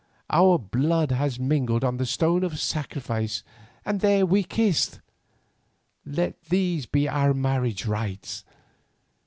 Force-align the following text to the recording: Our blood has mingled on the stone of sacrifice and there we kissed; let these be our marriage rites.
Our 0.31 0.57
blood 0.57 1.11
has 1.11 1.39
mingled 1.39 1.83
on 1.83 1.97
the 1.97 2.07
stone 2.07 2.43
of 2.43 2.59
sacrifice 2.59 3.43
and 3.85 3.99
there 3.99 4.25
we 4.25 4.41
kissed; 4.43 4.99
let 6.03 6.41
these 6.45 6.87
be 6.87 7.07
our 7.07 7.35
marriage 7.35 7.85
rites. 7.85 8.43